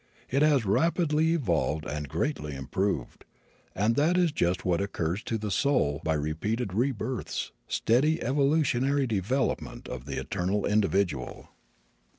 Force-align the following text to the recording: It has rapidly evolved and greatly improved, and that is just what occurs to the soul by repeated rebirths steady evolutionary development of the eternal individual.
It 0.31 0.41
has 0.41 0.65
rapidly 0.65 1.31
evolved 1.33 1.85
and 1.85 2.09
greatly 2.09 2.55
improved, 2.55 3.23
and 3.75 3.95
that 3.97 4.17
is 4.17 4.31
just 4.31 4.65
what 4.65 4.81
occurs 4.81 5.21
to 5.25 5.37
the 5.37 5.51
soul 5.51 6.01
by 6.03 6.15
repeated 6.15 6.73
rebirths 6.73 7.51
steady 7.67 8.19
evolutionary 8.19 9.05
development 9.05 9.87
of 9.87 10.05
the 10.05 10.19
eternal 10.19 10.65
individual. 10.65 11.49